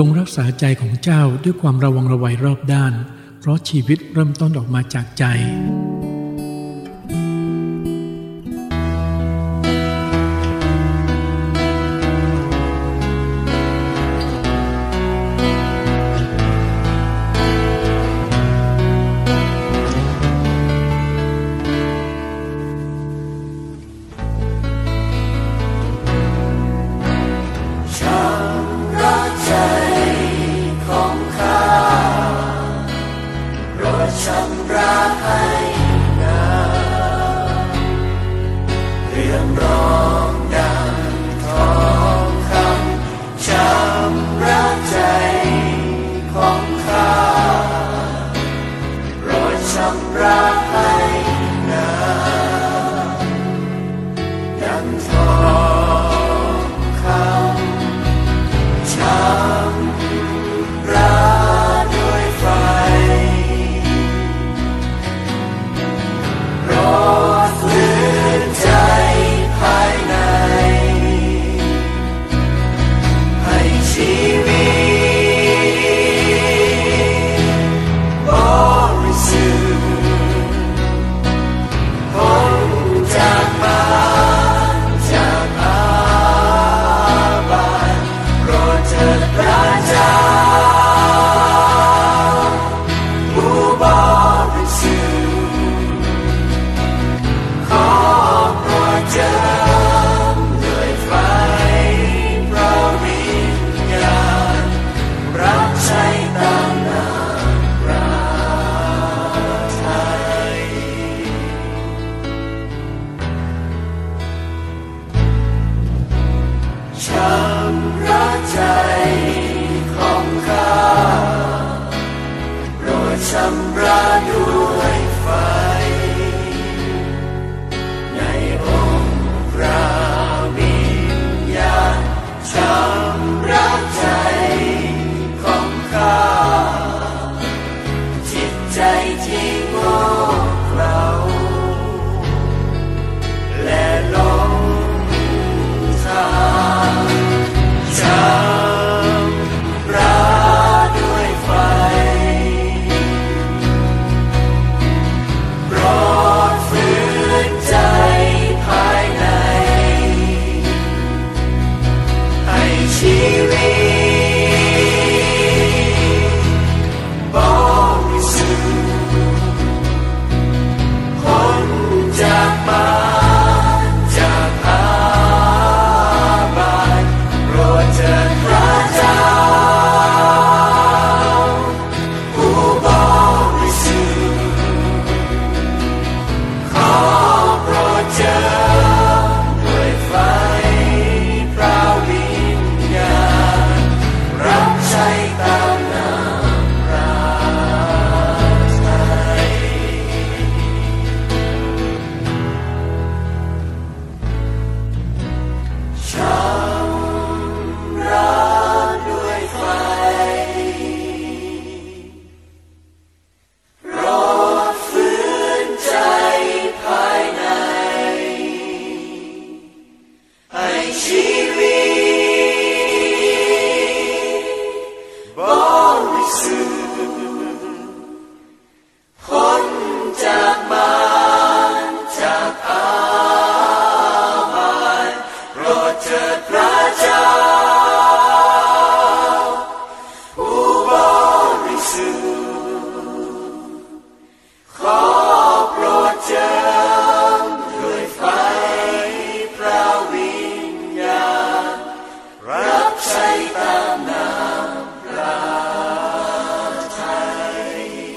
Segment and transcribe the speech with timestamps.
[0.00, 2.94] จงรักษาใจของเจ้าด้วยความระวังระวัยรอบด้าน
[3.40, 5.24] เพราะชีวิตเริ่มต้นออกมาจากใจ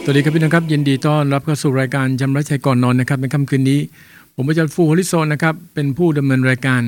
[0.04, 3.80] สวัสดีครับพี่น้องครับยินดีต้อนรับเข้าสู่รายการชำระใจก่อนนอนนะครับในค่ำคืนนี้
[4.36, 6.82] ผมอาจารย์ฟูฮอลิโซนนะครับเป็นผู้ดำเนินรายการ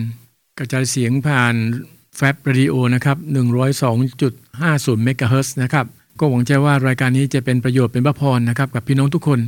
[0.60, 1.56] กระจายเสียงผ่าน
[2.16, 3.18] แฟบเรดิโอนะครับ
[3.92, 5.86] 102.50เมกะเฮิรตซ์นะครับ
[6.20, 9.40] ก็หวังใจว่ารายการนี้จะเป็นประโยชน์เป็นพระพรนะครับกับพี่น้องทุกคน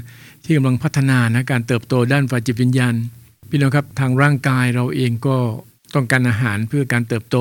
[0.44, 2.94] ที่กำลังพัฒนานะการเติบโตด้านฝ่ายจิตวิญญาณ
[3.50, 5.36] พี่น้องครับทางร่างกายเราเองก็
[5.94, 7.38] ต้องการอาหารเพื่อการเติบโต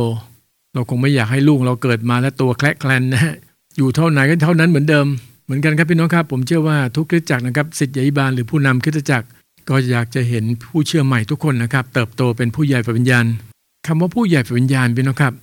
[0.75, 3.35] เราคงไม่อยากให้ลูกเราเกิดมาแล้วตัวแคระแกร็นนะ
[3.77, 5.09] อยู่เท่าไหนก็เท่านั้นเหมือนเดิม
[5.45, 9.27] เหมือนกันครับพี่น้องครับ ผมเชื่อว่าทุกคริสตจักรนะครับสิทธิยบาลหรือผู้นำคริสตจักร
[9.69, 13.27] ก็อยากจะเห็นผู้เชื่อใหม่ทุกคนนะครับ เติบโตเป็นผู้ใหญ่ฝ่ายวิญญาณ
[13.87, 15.35] คำว่าผู้ใหญ่ฝ่ายวิญญาณพี่น้องครับ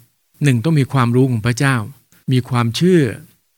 [0.43, 1.75] หนึ่งต้องมีความรู้ของพระเจ้า
[2.31, 3.01] มีความเชื่อ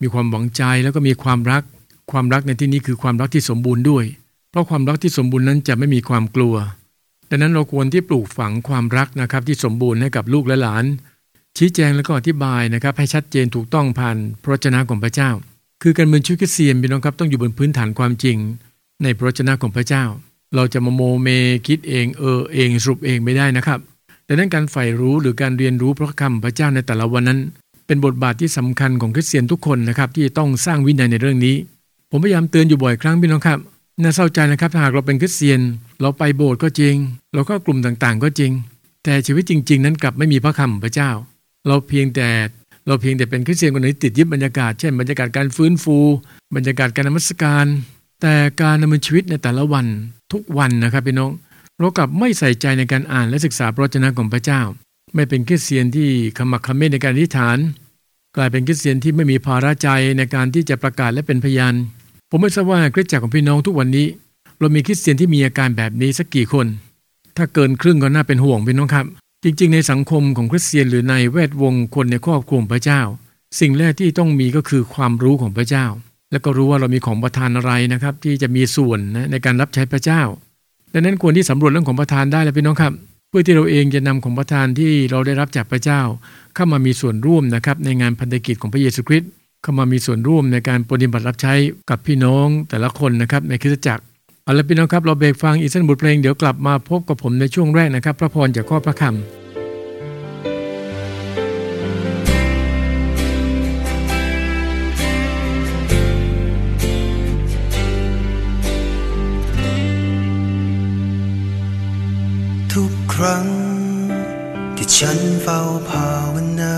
[0.01, 1.63] มีความหวังใจแล้วก็มีความรัก
[2.11, 4.05] ความรักในที่นี้คือความรักที่สมบูรณ์ด้วย
[4.51, 6.55] เพราะความรักที่สมบูรณ์นั้นจะไม่มีความกลัว
[7.29, 10.85] ดังนั้นเราควรที่ปลูกฝังความรักนะครับที่สมบูรณ์ให้กับลูกและหลาน
[11.57, 15.31] ชี้แจงแล้วก็อธิบายนะครับให้ชัดเจนถูกต้องผ่านพระวจนะของพระเจ้า
[15.85, 18.37] คือการเมืองชีวิตคริสเตียนพี่น้องครับต้องอยู่บนพื้นฐานความจริง
[19.03, 20.03] ในพระวจนะของพระเจ้า
[20.55, 21.27] เราจะมาโมเม
[21.67, 23.79] คิดเองเออเองสรุปเองไม่ได้นะครับ
[24.27, 27.39] ดังนั้นการใฝ่รู้หรือการเรียนรู้พระคำพระเจ้าในแต่ละวันนั้น
[27.87, 31.55] เป็นบทบาทที่สำคัญของคริสเตียนทุกคนนะครับที่ต้องสร้างวินัยในเรื่องนี้
[32.11, 33.59] ผมพยายามเตือนอยู่บ่อยครั้งพี่น้องครับ
[34.01, 35.61] น่าเศร้าใจนะครับหากเราเป็นคริสเตียน
[36.01, 36.95] เราไปโบสถ์ก็จริง
[37.33, 38.51] เราก็กลุ่มต่างๆ ก็จริง
[39.03, 41.09] แต่ชีวิตจริง ๆ นั้นกลับไม่มีพระคำพระเจ้า
[41.67, 42.27] เราเพียงแต่
[42.87, 45.97] เราเพียงแต่เป็นคริสเตียนคนหนึ่งติดยึดบรรยากาศ เช่นบรรยากาศการฟื้นฟู
[46.55, 47.65] บรรยากาศการนมัสการ
[48.21, 49.85] แต่การดำเนินชีวิตในแต่ละวัน
[50.33, 51.31] ทุกวันนะครับพี่น้อง
[51.79, 54.61] เรากลับไม่ใส่ใจในการอ่านและศึกษาพระวจนะของพระเจ้า
[55.15, 57.57] ไม่เป็นคริสเตียนที่ขมักขม้นในการอธิษฐาน
[58.37, 61.73] กลายเป็นคริสเตียนที่ไม่มีภาระใจในการที่จะประกาศและเป็นพยาน
[62.29, 64.07] ผมไม่ทราบว่าคริสตจักรของพี่น้องทุกวันนี้
[64.59, 66.67] เรามีคริสเตียนที่มีอาการแบบนี้สักกี่คน
[67.37, 69.05] ถ้าเกินครึ่งก็น่าเป็นห่วงพี่น้องครับ
[69.43, 73.01] จริงๆ ในสังคมของคริสเตียนหรือในแวดวงคนในครอบครัวพระเจ้า
[73.59, 75.85] สิ่งแรกที่ต้องมีก็คือความรู้ของพระเจ้า
[76.31, 80.21] แล้วก็รู้ว่าเรามีของประทานอะไรนะครับ ที่จะมีส่วนนะในการรับใช้พระเจ้า
[80.93, 82.93] ดังนั้นควรที่สำรวจเรื่องของประทานได้แล้วพี่น้องครับ
[83.29, 86.01] เพื่อที่เราเองจะนำของประทานที่เราได้รับจากพระเจ้า
[86.55, 89.29] เข้ามามีส่วนร่วมนะครับในงานพันธกิจของพระเยซูคริสต์
[89.61, 91.53] เข้ามามีส่วนร่วมในการปฏิบัติรับใช้
[91.89, 94.03] กับพี่น้องแต่ละคนนะครับในคริสตจักร
[94.45, 99.13] เอาละพี่น้องครับ เราเบรกฟังอีกสักบทเพลงเดี๋ยวกลับมาพบกับผมในช่วงแรกนะครับ พระพรจากข้อพระคำ
[112.73, 113.47] ทุกครั้ง
[114.75, 116.77] ที่ฉันเฝ้าภาวนา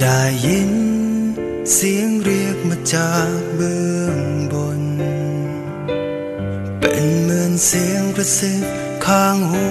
[0.00, 0.72] ได้ยิน
[1.72, 4.18] เสียงเรีย มาจากเบื้อง
[4.52, 4.82] บน
[6.80, 8.64] เป็นเหมือนเสียงกระซิบ
[9.06, 9.64] ข้างหู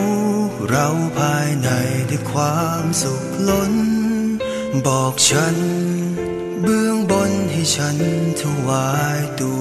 [0.69, 1.69] เราภายใน
[2.09, 3.73] ด้วยความสุขล้น
[4.88, 5.55] บอกฉัน
[6.63, 7.97] เบื้องบนให้ฉัน
[8.41, 9.53] ถวายตั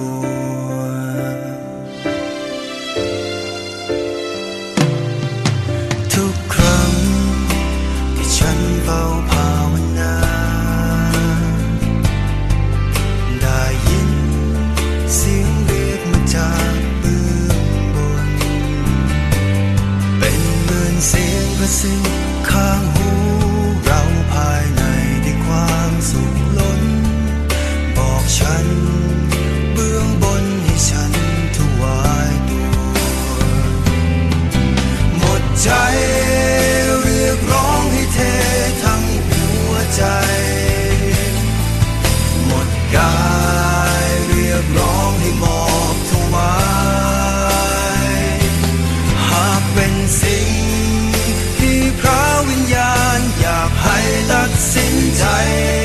[21.79, 22.10] ซึ่
[55.21, 55.80] ใจ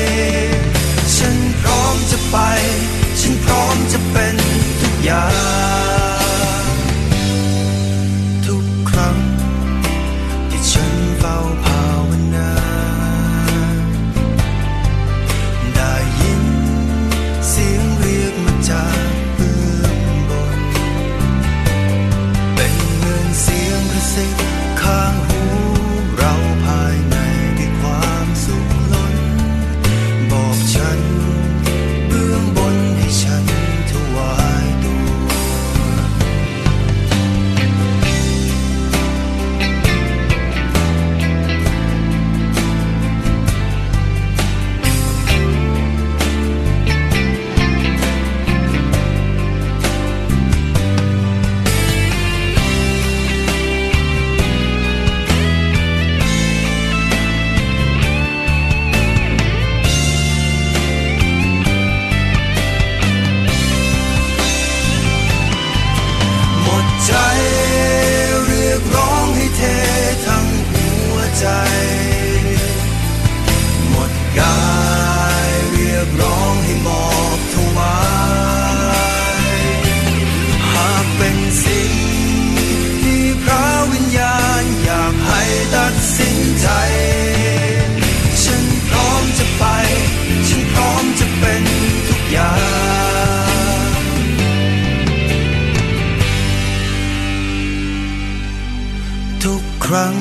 [99.97, 100.17] รั้ง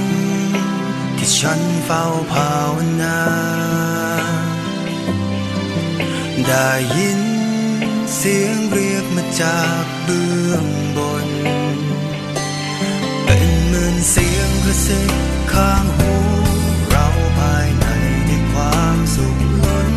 [1.18, 3.20] ที่ฉันเฝ้าภาวนา
[6.48, 7.22] ได้ยิน
[8.16, 10.66] เสียงเรียกมาจากเบื้อง
[10.96, 11.28] บน
[13.24, 15.12] เป็นเหมือนเสียงกระซิบ
[15.52, 16.12] ข้างหู
[16.88, 17.06] เรา
[17.38, 17.86] ภายใน
[18.26, 19.92] ในความสุขล้น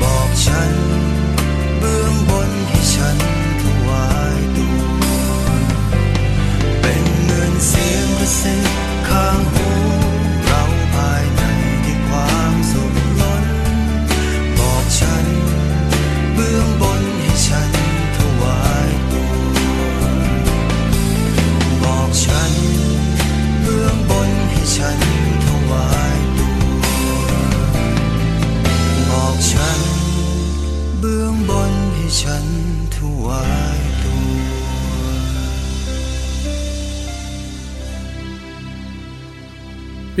[0.00, 0.87] บอกฉัน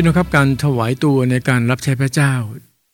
[0.00, 2.32] ี่น้องครับการถวายตัวในการรับใช้พระเจ้า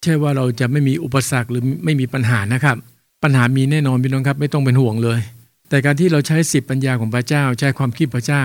[0.03, 2.77] ใช่ว่าเราจะไม่มีอุปสรรคหรือไม่มีปัญหานะครับ
[3.23, 5.21] ปัญหามีแน่นอนพี่น้องครับไม่ต้องเป็นห่วงเลย
[5.69, 8.45] แต่การที่เราใช้สิบปัญญาของพระเจ้า ใช้ความคิดพระเจ้า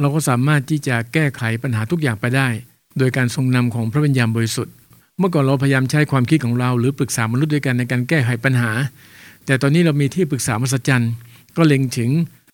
[0.00, 2.48] เราก็สามารถที่จะแก้ไขปัญหาทุกอย่างไปได้
[2.98, 4.74] โดยการทรงนำของพระวิญญาณบริสุทธิ์
[5.18, 8.70] เมื่อก่อนเราพยายามใช้ความคิดของเราหรือปรึกษามนุษย์ด้วยกันในการแก้ไขปัญหา
[9.46, 11.12] แต่ตอนนี้เรามีที่ปรึกษามหัศจรรย์
[11.56, 12.10] ก็เล็งถึง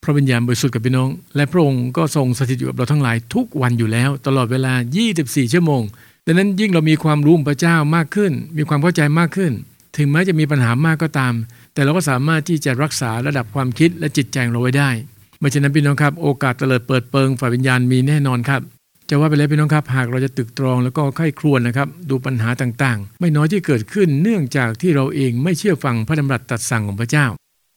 [0.06, 4.72] ระวิญญาณบริสุทธิ์กับพี่น้อง และพระองค์ก็ทรงสถิตอยู่กับเราทั้งหลายทุกวันอยู่แล้ว ตลอดเวลา
[5.12, 5.82] 24 ชั่วโมง
[6.26, 9.52] ดังนั้นยิ่งเรามีความรู้พระเจ้ามากขึ้น มีความเข้าใจมากขึ้น
[9.96, 11.34] ถึงแม้จะมีปัญหามากก็ตาม
[11.74, 14.90] แต่เราก็สามารถที่จะรักษาระดับความคิดและจิตใจของเราไว้ได้
[15.38, 18.60] ไม่ฉะนั้นพี่น้องครับ โอกาสเตลิดเปิดเปิงฝ่ายวิญญาณมีแน่นอนครับ
[19.08, 27.26] จะว่าไปแล้วพี่น้องครับหากเราจะตึกตรองแล้วก็ไข้ครวญนะครับ ดูปัญหาต่างๆ ไม่น้อยที่เกิดขึ้นเนื่องจากที่เราเองไม่เชื่อฟังพระดำรัสตัดสั่งของพระเจ้า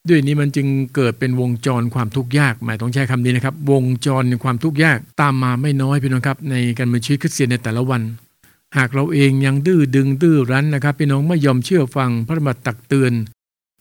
[0.08, 8.02] ด้วยนี้มันจึงเกิดเป็นวงจรความทุกข์ยาก หมายต้องใช้คำนี้นะครับ วงจรความทุกข์ยากตามมาไม่น้อยพี่น้องครับ ในการมีชีวิตคริสเตียนในแต่ละวัน
[8.76, 13.12] หากเราเองยังดื้อดึงดื้อรั้นนะครับพี่น้องไม่ยอมเชื่อฟังพระดำรัสตักเตือน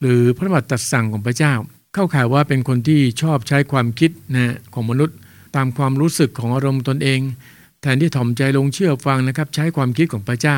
[0.02, 1.54] หรือพระดำรัตรัดสั่งของพระเจ้า
[1.94, 5.18] เข้าข่ายว่าเป็นคนที่ชอบใช้ความคิดนะของมนุษย์
[5.56, 7.20] ตามความรู้สึกของอารมณ์ตนเอง
[7.82, 10.58] แทนที่ถ่อมใจลงเชื่อฟังนะครับ ใช้ความคิดของพระเจ้า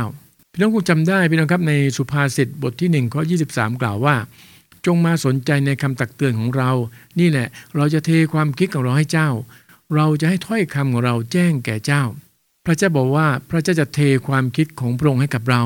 [0.54, 4.16] พี่น้องคงจำได้พี่น้องครับในสุภาษิตบทที่1ข้อ23 กล่าวว่า
[4.86, 6.72] จงมาสนใจในคำตักเตือนของเรา
[7.20, 9.30] นี่แหละ เราจะเทความคิดของเราให้เจ้า
[9.96, 12.04] เราจะให้ถ้อยคำของเราแจ้งแก่เจ้า
[12.66, 15.62] พระเจ้าบอกว่าพระเจ้าจะเทความคิดของพระองค์ให้กับเรา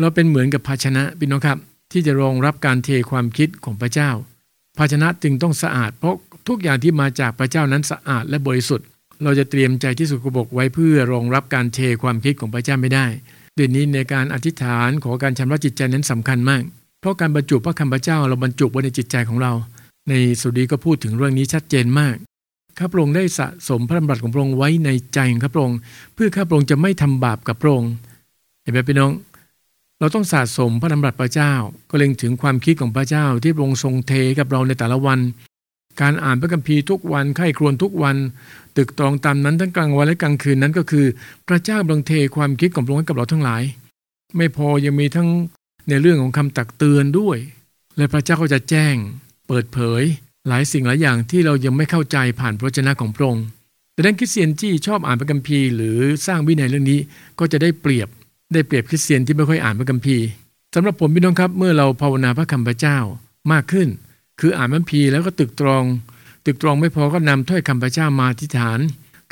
[0.00, 1.58] เราเป็นเหมือนกับภาชนะพี่น้องครับ
[1.92, 4.10] ที่จะรองรับการเทความคิดของพระเจ้า
[4.78, 6.16] ภาชนะจึงต้องสะอาด เพราะ
[6.48, 8.86] ทุกอย่างที่มาจากพระเจ้านั้นสะอาดและบริสุทธิ์
[9.22, 13.06] เราจะเตรียมใจที่สุกบกไว้เพื่อรองรับการเทความคิดของพระเจ้าไม่ได้
[13.56, 16.62] ด้วยนี้ในการอธิษฐานขอการชำระจิตใจนั้นสำคัญมาก
[17.00, 19.52] เพราะการบรรจุพระคำพระเจ้าเราบรรจุไว้ในจิตใจของเรา
[20.08, 22.16] ในสุดีก็พูดถึงเรื่องนี้ชัดเจนมาก
[22.78, 25.78] ข้าพระองค์ได้สะสมพระดำรัสของพระองค์ไว้ในใจของข้าพระองค์
[26.14, 27.92] เพื่อข้าพระองค์จะไม่ทำบาปกับพระองค์
[28.62, 29.12] เห็นไหมพี่น้อง
[30.00, 31.52] เราต้องสะสมพระดำรัสพระเจ้า
[31.90, 35.18] ก็เล็งถึงความคิดของพระเจ้าที่พระองค์ทรงเทกับเราในแต่ละวัน
[36.00, 38.16] การอ่านพระคัมภีร์ทุกวันไข้ครวญทุกวัน
[38.76, 41.06] ตึกตรองตามนั้นทั้งกลางวันและกลางคืนนั้นก็คือ
[41.48, 43.62] พระเจ้ากำลังเทความคิดของพระองค์ให้กับเราทั้งหลาย
[44.36, 45.28] ไม่พอยังมีทั้ง
[45.88, 47.38] ในเรื่องของคำตักเตือนด้วย
[47.96, 48.94] และพระเจ้าก็จะแจ้ง
[49.48, 50.02] เปิดเผย
[50.48, 53.46] หลายสิ่งหลายอย่างที่เรายังไม่เข้าใจผ่านพระวจนะของพระองค์
[53.92, 57.00] แต่ด้านคริสเตียนที่ชอบอ่านพระคัมภีร์หรือสร้างวินัยเรื่องนี้
[57.38, 58.08] ก็จะได้เปรียบ
[58.54, 60.24] ได้เปรียบคริสเตียนที่ไม่ค่อยอ่านพระคัมภีร์
[60.74, 62.98] สำหรับผมพี่น้องครับเมื่อเราภาวนาพระคำพระเจ้า
[63.52, 63.88] มากขึ้น
[64.40, 65.84] คืออ่านพระคัมภีร์แล้วก็ตึกตรอง
[66.46, 68.78] ตึกตรองไม่พอก็นำถ้อยคำพระเจ้ามาอธิษฐาน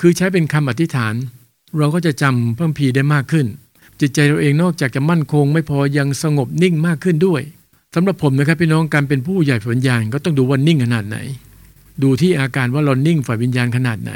[0.00, 1.14] คือใช้เป็นคำอธิษฐาน
[1.78, 3.46] เราก็จะจำพระคัมภีร์ได้มากขึ้น
[4.00, 7.42] จิตใจเราเองนอกจากจะมั่นคง ไม่พอยังสงบนิ่งมากขึ้นด้วย
[7.94, 11.18] สำหรับผมนะครับพี่น้องการเป็นผู้ใหญ่ฝ่ายวิญญาณก็ต้องดูว่านิ่งขนาดไหน
[12.02, 14.12] ดูที่อาการว่าเรานิ่งฝ่ายวิญญาณขนาดไหน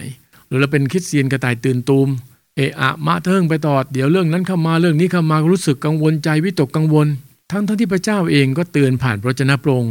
[0.46, 2.08] หรือเราเป็นคริสเตียนกระต่ายตื่นตูม
[2.56, 7.06] เอะอะมะเทิงไปตอดเดี๋ยวเรื่องนั้นเข้ามาเรื่องนี้เข้ามารู้สึกกังวลใจวิตกกังวล
[7.50, 9.84] ทั้งทั้งที่พระเจ้าเองก็เตือนผ่านพระเจ้าพรง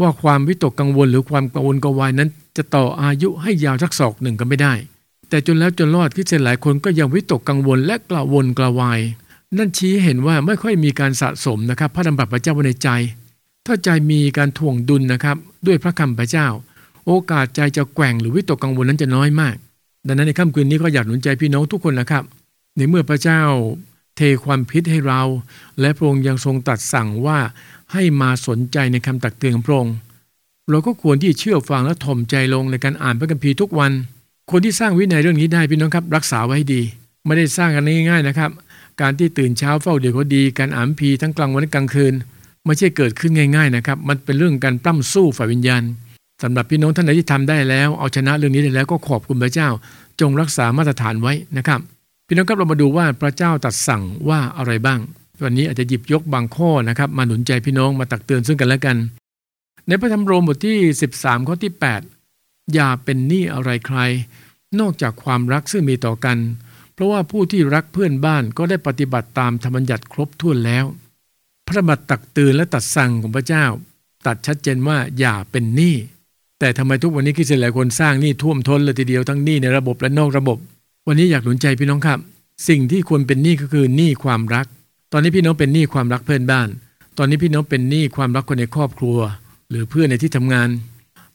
[0.00, 4.74] ว่าความวิตกกังวลหรือความกังวลกวายนั้น จะต่ออายุให้ยาวสักศอกหนึ่งก็ไม่ได้
[5.28, 9.00] แต่จนแล้วจนรอดคริสเตียนหลายคนก็ยังวิตกกังวลและกระวนกระวาย
[9.56, 12.88] นั่นชี้เห็นว่าไม่ค่อยมีการสะสมนะครับพระดำรัสพระเจ้าไว้ในใจ
[13.66, 15.36] ถ้าใจมีการถ่วงดุลนะครับ
[15.66, 16.46] ด้วยพระคำพระเจ้า
[17.06, 19.56] โอกาสใจจะแกว่งหรือวิตกกังวลนั้นจะน้อยมาก
[20.06, 22.24] ดังนั้นในค่ำคืนนี้ก็อยากหนุนใจพี่น้องทุกคนนะครับ
[22.76, 23.42] ในเมื่อพระเจ้า
[24.16, 25.22] เทความพิษให้เรา
[25.80, 27.38] และพระองค์ยังทรงตรัสสั่งว่า
[27.92, 29.94] ให้มาสนใจในคำตักเตือนของพระองค์
[30.70, 33.92] เราก็ควรที่เชื่อฟังและถ่อมใจลงในการอ่านพระคัมภีร์ทุกวัน
[34.50, 36.82] คนที่สร้างวินัยเรื่องนี้ได้พี่น้องครับ รักษาไว้ให้ดี
[37.26, 38.50] ไม่ได้สร้างกันง่ายๆนะครับ
[39.00, 42.14] การที่ตื่นเช้าเฝ้าเดี๋ยวก็ดีการอ่านพีทั้งกลางวันและกลางคืน
[42.64, 45.82] ไม่ใช่เกิดขึ้นง่ายๆนะครับ มันเป็นเรื่องการปล้ำสู้ฝ่ายวิญญาณ
[46.42, 49.68] สำหรับพี่น้องท่านไหนที่ทำได้แล้ว เอาชนะเรื่องนี้ได้แล้วก็ขอบคุณพระเจ้า
[50.20, 51.80] จงรักษามาตรฐานไว้นะครับ
[52.26, 54.98] พี่น้องครับเรามาดูว่าพระเจ้าตัดสั่งว่าอะไรบ้าง
[55.44, 58.96] วันนี้อาจจะหยิบยกบางข้อนะครับ มาหนุนใจพี่น้องมาตักเตือนซึ่งกันและกัน
[59.86, 60.78] ในพระธรรมโรมบทที่
[61.14, 61.72] 13 ข้อที่
[62.20, 63.98] 8 อย่าเป็นหนี้อะไรใคร
[64.80, 66.36] นอกจากความรักซึ่งมีต่อกัน
[66.98, 70.84] เพราะว่าผู้ที่รักเพื่อนบ้านก็ได้ปฏิบัติตามธรรมบัญญัติครบถ้วนแล้ว
[71.68, 73.64] พระบัตรตักเตือนและตัดสั่งของพระเจ้า
[74.26, 75.94] ตัดชัดเจนว่าอย่าเป็นหนี้
[76.58, 80.58] แต่ทำไมทุกวันนี้คริสเตียนหลายคนสร้างหนี้ท่วมท้นเลยทีเดียวทั้งหนี้ในระบบและนอกระบบ
[81.06, 82.18] วันนี้อยากหนุนใจพี่น้องครับ
[82.68, 84.66] สิ่งที่ควรเป็นหนี้ก็คือหนี้ความรัก
[85.12, 86.68] ตอนนี้พี่น้องเป็นหนี้ความรักเพื่อนบ้าน
[87.18, 89.18] ตอนนี้พี่น้องเป็นหนี้ความรักคนในครอบครัว
[89.70, 90.68] หรือเพื่อนในที่ทำงาน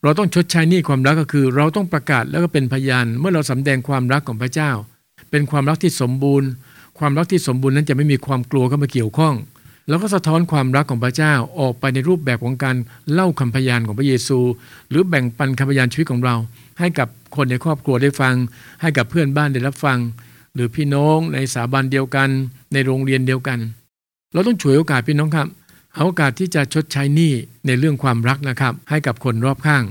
[0.04, 4.72] เราต้องชดใช้หนี้ความรักก็คือ เราต้องประกาศแล้วก็เป็นพยานเมื่อเราสำแดงความรักของพระเจ้า
[5.30, 6.50] เป็นความรักที่สมบูรณ์
[7.00, 9.36] ความรักที่สมบูรณ์นั้นจะไม่มีความกลัวเข้ามาเกี่ยวข้อง
[9.90, 12.76] แล้วก็สะท้อนความรักของพระเจ้าออกไปในรูปแบบของการ
[13.12, 14.40] เล่าคำพยานของพระเยซู
[14.90, 16.36] หรือแบ่งปันคำพยานชีวิตของเรา
[16.80, 18.36] ให้กับคนในครอบครัวได้ฟัง
[18.82, 20.00] ให้กับเพื่อนบ้านได้รับฟัง
[20.54, 22.30] หรือพี่น้องในสถาบันเดียวกัน
[22.74, 23.60] ในโรงเรียนเดียวกัน
[24.34, 25.48] เราต้องฉวยโอกาสพี่น้องครับ
[25.94, 27.32] เอาโอกาสที่จะชดใช้หนี้
[27.68, 29.84] ในเรื่องความรักนะครับ ให้กับคนรอบข้าง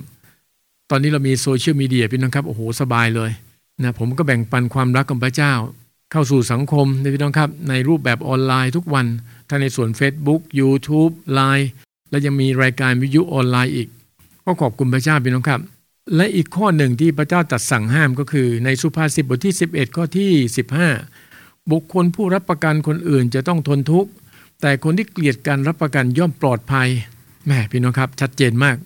[0.91, 3.31] ตอนนี้เรามีโซเชียลมีเดียพี่น้องครับโอ้โหสบายเลย
[3.85, 5.53] นะผมก็แบ่งปันความรักของพระเจ้า
[6.13, 9.07] เข้าสู่สังคมในพี่น้องครับ ในรูปแบบออนไลน์ทุกวัน
[9.49, 11.67] ทั้งในส่วน Facebook YouTube Line
[12.11, 13.89] และยังมีรายการวิทยุออนไลน์อีก
[14.45, 15.61] ก็ขอบคุณพระเจ้าพี่น้องครับ
[16.17, 20.33] และอีกข้อหนึ่งที่พระเจ้าตัดสั่งห้ามก็คือ ในสุภาษิตบทที่ 11 ข้อที่
[21.03, 24.11] 15 บุคคลผู้รับประกันคนอื่นจะต้องทนทุกข์
[24.61, 26.89] แต่คนที่เกลียดการรับประกันย่อมปลอดภัย
[27.47, 28.77] แม่พี่น้องครับ ชัดเจนมาก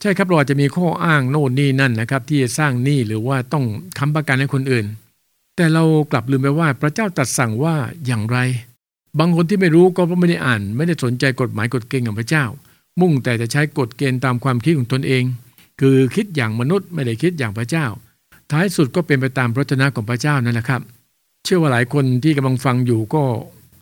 [0.00, 3.64] ใช่ครับเราจะมีข้ออ้างโน่นนี่นั่นนะครับ ที่จะสร้างหนี้หรือว่าต้อง
[3.98, 4.86] ค้ำประกันให้คนอื่น
[5.56, 7.74] แต่เรากลับลืมไปว่าพระเจ้าตรัสสั่งว่า
[8.06, 8.38] อย่างไร
[9.18, 12.44] บางคนที่ไม่รู้ก็เพราะไม่ได้อ่าน ไม่ได้สนใจกฎหมายกฎเกณฑ์ของพระเจ้า
[13.00, 15.24] มุ่งแต่จะใช้กฎเกณฑ์ตามความคิดของตนเอง
[15.80, 17.86] คือคิดอย่างมนุษย์ไม่ได้คิดอย่างพระเจ้า
[18.50, 20.80] ท้ายสุดก็เป็นไปตามพระชนะของพระเจ้านั่นแหละครับ
[21.44, 23.22] เชื่อว่าหลายคนที่กำลังฟังอยู่ก็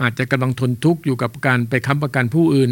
[0.02, 2.70] อาจจะกำลังทนทุกข์อยู่กับการไปค้ำประกันผู้อื่น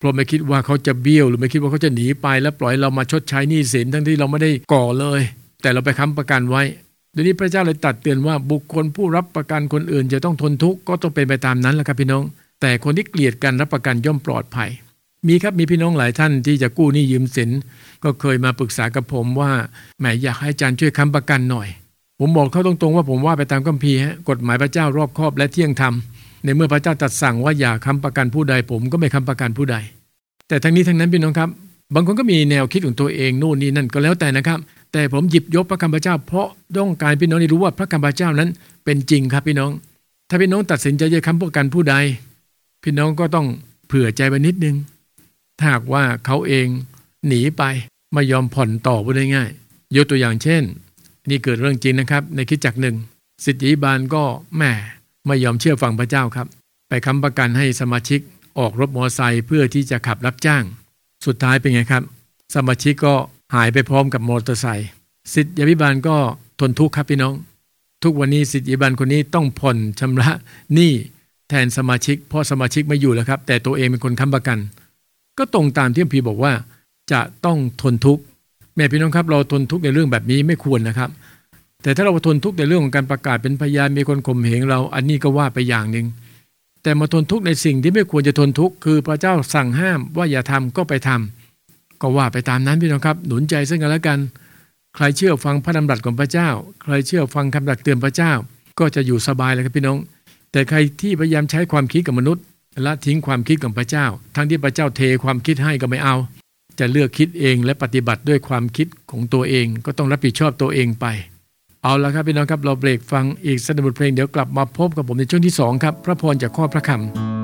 [0.00, 5.20] เพราะไม่คิดว่าเขาจะเบี้ยวหรือไม่คิดว่าเขาจะหนีไป แล้วปล่อยเรามาชดใช้หนี้สินทั้งที่เราไม่ได้ก่อเลย
[5.62, 6.62] แต่เราไปค้ำประกันไว้
[7.12, 12.24] เดี๋ยวนี้พระเจ้าเลยตัดเตือนว่าบุคคลผู้รับประกันคนอื่น จะต้องทนทุกข์ก็ต้องเป็นไปตามนั้นแหละครับพี่น้อง
[12.60, 14.70] แต่คนที่เกลียดกันรับประกันย่อมปลอดภัย
[15.28, 17.50] มีครับมีพี่น้องหลายท่านที่จะกู้หนี้ยืมสิน
[18.04, 19.52] ก็เคยมาปรึกษากับผมว่า
[19.98, 21.68] แหมอยากให้อาจารย์ช่วยค้ำประกันหน่อย
[22.20, 23.98] ผมบอกเขาตรงๆว่าผมว่าไปตามคัมภีร์
[24.28, 25.94] กฎหมายพระเจ้ารอบคอบและเที่ยงธรรม
[26.44, 29.76] ในเมื่อพระเจ้าตรัสสั่งว่าอย่าค้ำประกันผู้ใดผมก็ไม่ค้ำประกันผู้ใด
[30.48, 31.48] แต่ทั้งนี้ทั้งนั้นพี่น้องครับ
[31.94, 34.58] บางคนก็มีแนวคิดของตัวเองโน่นนี่นั่นก็แล้วแต่นะครับ
[34.92, 38.48] แต่ผมหยิบยกพระคำพระเจ้า เพราะต้องการพี่น้องได้รู้ว่าพระคำพระเจ้านั้น
[38.84, 39.70] เป็นจริงครับพี่น้อง
[40.28, 41.94] ถ้าพี่น้องตัดสินใจจะค้ำประกันผู้ใด
[42.82, 43.46] พี่น้องก็ต้อง
[43.86, 44.76] เผื่อใจไปนิดนึง
[45.58, 46.66] ถ้าหากว่าเขาเอง
[47.26, 47.62] หนีไป
[48.12, 50.62] ไม่ยอมผ่อนต่อพูดง่ายๆยกตัวอย่างเช่น
[51.28, 52.96] นี่เกิดเรื่องจริงนะครับ ในคิดจักหนึ่ง
[53.44, 54.22] สิทธิบาลก็
[54.56, 54.62] แหม
[55.26, 56.46] ไม่ยอมเชื่อฟังพระเจ้าครับ
[56.88, 58.20] ไปค้ำประกันให้สมาชิก
[58.58, 60.62] ออกรถมอเตอร์ไซค์เพื่อที่จะขับรับจ้าง
[61.26, 62.02] สุดท้ายเป็นไงครับ
[62.54, 63.14] สมาชิกก็
[63.54, 64.88] หายไปพร้อมกับมอเตอร์ไซค์
[65.34, 66.16] สิทธิพิบาลก็
[66.60, 67.34] ทนทุกข์ครับพี่น้อง
[68.02, 70.30] ทุกวันนี้สิทธิพิบาลคนนี้ต้องผ่อนชำระ
[70.74, 70.92] หนี้
[71.48, 74.58] แทนสมาชิก เพราะสมาชิกไม่อยู่แล้วครับ แต่ตัวเองเป็นคนค้ำประกัน
[75.38, 76.52] ก็ตรงตามที่พีบอกว่า
[77.12, 78.22] จะต้องทนทุกข์
[78.76, 81.10] แม่พี่น้องครับ เราทนทุกข์ในเรื่องแบบนี้ไม่ควรนะครับ
[81.82, 86.06] แต่ถ้าเราทนทุกข์ในเรื่องของการประกาศเป็นพยานมีคนข่มเหงเรา อันนี้ก็ว่าไปอย่างหนึ่ง
[86.82, 94.18] แต่มาทนทุกข์ในสิ่งที่ไม่ควรจะทนทุกข์คือพระเจ้าสั่งห้ามว่าอย่าทำก็ไปทำก็ว่าไปตามนั้นพี่น้องครับ หนุนใจซึ่งกันและกัน
[94.96, 96.48] ใครเชื่อฟังพระดำรัสของพระเจ้า
[96.82, 98.32] ใครเชื่อฟังคำดักเตือนพระเจ้า
[98.78, 99.98] ก็จะอยู่สบายเลยครับพี่น้อง
[100.52, 102.44] แต่ใครที่พยายามใช้ความคิดกับมนุษย์
[102.86, 106.16] ละทิ้งความคิดของพระเจ้า ทั้งที่พระเจ้าเทความคิดให้ก็ไม่เอา
[106.78, 111.06] จะเลือกคิดเองและปฏิบัติด้วยความคิดของตัวเอง ก็ต้องรับผิดชอบตัวเองไป
[111.82, 117.39] เอาละครับพี่น้องครับเราเบรกฟังอีกสักบทเพลงเดี๋ยวกลับมาพบกับผมในช่วงที่ 2 ครับ พระพรจากข้อพระคำ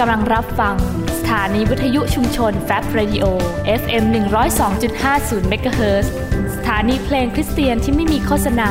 [0.00, 0.76] กำลังรับฟัง
[1.18, 3.24] สถานีวิทยุชุมชน Fab Radio
[3.80, 4.04] FM
[4.76, 6.06] 102.50เมกะเฮิรต
[6.54, 8.70] สถานีเพลงคริสเตียนที่ไม่มีโฆษณา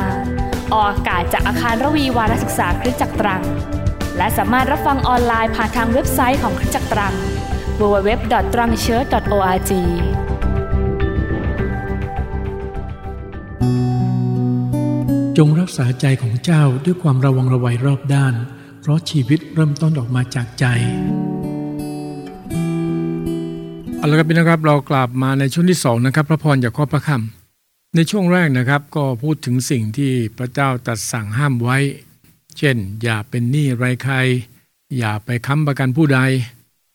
[0.73, 3.43] ออกอากาศจากอาคารรวีวารศึกษาคริสตจักรตรัง
[4.17, 7.13] และสามารถรับฟังออนไลน์ผ่านทางเว็บไซต์ของคริสตจักรตรัง
[7.79, 9.71] www.trangchurch.org
[15.37, 18.35] จงรักษาใจของเจ้าด้วยความระวังระไวรอบด้าน
[18.81, 20.65] เพราะชีวิตเริ่มต้นออกมาจากใจ
[24.07, 31.77] แล้วครับพี่นะครับเรากลับมาในช่วงที่สองนะครับพระพรจากข้อพระคำในช่วงแรกนะครับ ก็พูดถึงสิ่งที่พระเจ้าตัดสั่งห้ามไว้
[32.57, 34.15] เช่น อย่าเป็นหนี้ไรใคร
[34.97, 36.19] อย่าไปค้ำประกันผู้ใด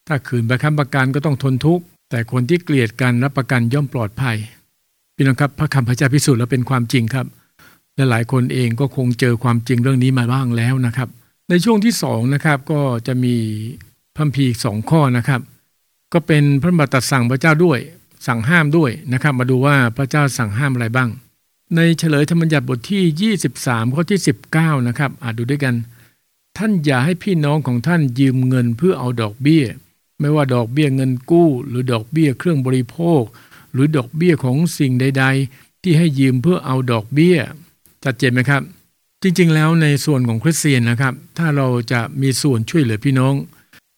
[0.07, 4.37] ถ้าขืนไปค้ำประกันก็ต้องทนทุกข์แต่คนที่เกลียดกันรับประกันย่อมปลอดภัย
[5.15, 7.27] พี่น้องครับพระคำพระเจ้าพิสูจน์แล้วเป็นความจริงครับ
[7.97, 11.09] และหลายคนเองก็คงเจอความจริงเรื่องนี้มาบ้างแล้วนะครับ
[11.51, 13.35] ในช่วงที่สองนะครับก็จะมี
[14.17, 15.41] พัมพีสองข้อนะครับ
[16.13, 17.79] ก็เป็นพระบัญญัติสั่งพระเจ้าด้วย
[18.27, 21.11] สั่งห้ามด้วยนะครับ มาดูว่าพระเจ้าสั่งห้ามอะไรบ้าง
[21.77, 24.21] ในเฉลยธรรมบัญญัติบทที่ 23 ข้อที่
[24.55, 25.75] 19 นะครับอ่านดูด้วยกัน
[26.59, 29.65] ท่านอย่าให้พี่น้องของท่านยืมเงินเพื่อเอาดอกเบี้ย
[30.21, 33.23] ไม่ว่าดอกเบี้ยเงินกู้ หรือดอกเบี้ยเครื่องบริโภค
[33.73, 37.39] หรือดอกเบี้ยของสิ่งใด ๆ ที่ให้ยืมเพื่อเอาดอกเบี้ย
[38.05, 38.63] ชัดเจนไหมครับ
[39.23, 43.35] จริงๆ แล้วในส่วนของคริสเตียนนะครับ ถ้าเราจะมีส่วนช่วยเหลือพี่น้อง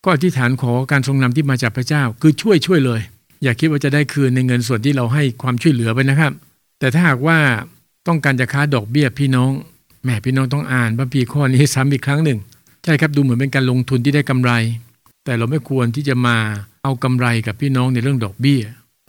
[0.04, 3.00] ก็อธิษฐานขอการทรงนำที่มาจากพระเจ้า คือช่วยช่วยเลย
[3.42, 6.32] อย่าคิดว่าจะได้คืนในเงินส่วนที่เราให้ความช่วยเหลือไปนะครับ
[6.78, 7.38] แต่ถ้าหากว่า
[8.06, 9.50] ต้องการจะค้าดอกเบี้ยพี่น้อง
[10.02, 12.38] แหมพี่น้องต้องอ่านพระพีข้อนี้ซ้ำอีกครั้งหนึ่ง
[12.84, 14.52] ใช่ครับดูเหมือนเป็นการลงทุนที่ได้กำไร
[15.24, 16.36] แต่เราไม่ควรที่จะมา
[16.82, 18.62] เอากำไรกับพี่น้องในเรื่องดอกเบี้ย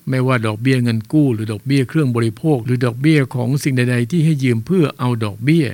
[0.10, 5.66] ไม่ว่าดอกเบี้ยเงินกู้หรือดอกเบี้ยเครื่องบริโภค หรือดอกเบี้ยของสิ่งใด ๆ ที่ให้ยืมเพื่อเอาดอกเบี้ย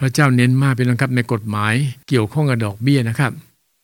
[0.00, 1.74] พระเจ้าเน้นมากเป็นนะครับในกฎหมาย
[2.08, 3.32] เกี่ยวข้องกับดอกเบี้ยนะครับ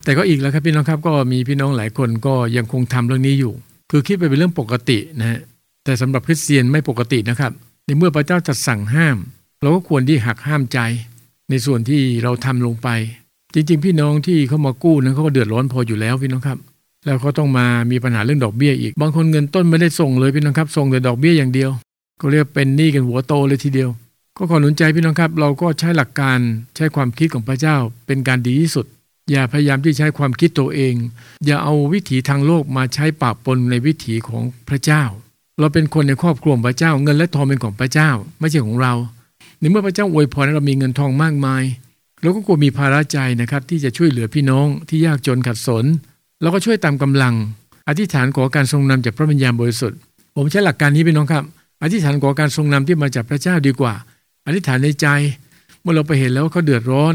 [0.09, 3.53] แต่ก็อีกแล้วครับพี่น้องครับก็มีพี่น้องหลายคนก็ยังคงทำเรื่องนี้อยู่
[3.91, 5.41] คือคิดไปเป็นเรื่องปกตินะฮะ
[5.85, 7.53] แต่สำหรับคริสเตียนไม่ปกตินะครับ
[7.85, 9.17] ในเมื่อพระเจ้าจัดสั่งห้าม
[9.63, 10.79] เราก็ควรที่หักห้ามใจ
[11.51, 12.89] ในส่วนที่เราทำลงไป
[13.55, 16.59] จริง ๆ พี่น้องที่เขามากู้นั้นเขาก็เดือดร้อนพออยู่แล้วพี่น้องครับ
[17.05, 21.71] แล้วเขาต้องมามีปัญหาเรื่องดอกเบี้ยอีก บางคนเงินต้นไม่ได้ส่งเลยพี่น้องครับส่งแต่ดอกเบี้ยอย่างเดียว
[22.21, 23.91] ก็เรียกเป็นหนี้กันหัวโตเลยทีเดียว
[24.37, 26.39] ก็ขอหนุนใจพี่น้องครับ เราก็ใช้หลักการ
[26.77, 28.87] ใช้ความคิดของพระเจ้าเป็นการดีที่สุด
[29.31, 30.95] อย่าพยายามที่ใช้ความคิดตัวเอง
[31.47, 35.03] อย่าเอาวิถีทางโลกมาใช้ปะปนในวิถีของพระเจ้า
[35.61, 38.11] เราเป็นคนในครอบครัวของพระเจ้า เงินและทองเป็นของพระเจ้า
[38.41, 38.95] ไม่ใช่ของเรา
[39.59, 41.63] ในเมื่อพระเจ้าอวยพรให้เรามีเงินทองมากมาย
[42.23, 45.85] เราก็ควรมีภาระใจนะครับ ที่จะช่วยเหลือพี่น้องที่ยากจนขัดสน
[46.41, 47.35] แล้วก็ช่วยตามกำลัง
[47.89, 49.99] อธิษฐานขอการทรงนำจากพระวิญญาณบริสุทธิ์
[50.37, 51.45] ผมใช้หลักการนี้พี่น้องครับ
[51.83, 53.95] อธิษฐานขอการทรงนำที่มาจากพระเจ้าดีกว่า
[54.47, 55.07] อธิษฐานในใจ
[55.81, 57.15] เมื่อเราไปเห็นแล้วว่าเขาเดือดร้อน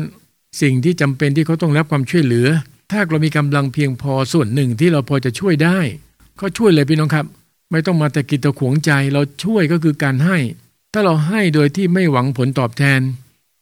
[0.62, 2.48] สิ่งที่จำเป็นที่เขาต้องรับความช่วยเหลือ
[2.92, 5.80] ถ้าเรามีกำลังเพียงพอส่วนหนึ่งที่เราพอจะช่วยได้
[6.40, 7.26] ก็ช่วยเลยพี่น้องครับ
[7.72, 10.38] ไม่ต้องมาแต่กินตะขวงใจเราช่วยก็คือการให้
[10.94, 13.02] ถ้าเราให้โดยที่ไม่หวังผลตอบแทน